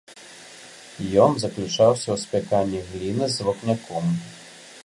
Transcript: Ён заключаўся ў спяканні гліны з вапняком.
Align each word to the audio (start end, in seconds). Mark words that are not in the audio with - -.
Ён 1.25 1.31
заключаўся 1.43 2.09
ў 2.11 2.17
спяканні 2.23 2.79
гліны 2.89 3.25
з 3.35 3.49
вапняком. 3.49 4.13